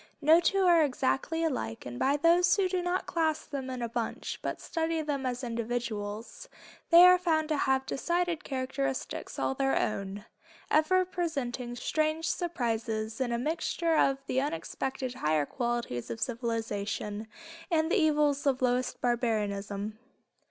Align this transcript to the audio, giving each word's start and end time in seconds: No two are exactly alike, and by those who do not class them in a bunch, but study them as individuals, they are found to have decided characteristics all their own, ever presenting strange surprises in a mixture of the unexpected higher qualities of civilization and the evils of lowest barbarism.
No 0.19 0.39
two 0.39 0.63
are 0.63 0.81
exactly 0.83 1.43
alike, 1.43 1.85
and 1.85 1.99
by 1.99 2.17
those 2.17 2.55
who 2.55 2.67
do 2.67 2.81
not 2.81 3.05
class 3.05 3.45
them 3.45 3.69
in 3.69 3.83
a 3.83 3.87
bunch, 3.87 4.39
but 4.41 4.59
study 4.59 5.03
them 5.03 5.27
as 5.27 5.43
individuals, 5.43 6.49
they 6.89 7.03
are 7.05 7.19
found 7.19 7.49
to 7.49 7.55
have 7.57 7.85
decided 7.85 8.43
characteristics 8.43 9.37
all 9.37 9.53
their 9.53 9.77
own, 9.77 10.25
ever 10.71 11.05
presenting 11.05 11.75
strange 11.75 12.27
surprises 12.27 13.21
in 13.21 13.31
a 13.31 13.37
mixture 13.37 13.95
of 13.95 14.17
the 14.25 14.41
unexpected 14.41 15.13
higher 15.13 15.45
qualities 15.45 16.09
of 16.09 16.19
civilization 16.19 17.27
and 17.69 17.91
the 17.91 17.99
evils 18.01 18.47
of 18.47 18.63
lowest 18.63 18.99
barbarism. 19.01 19.99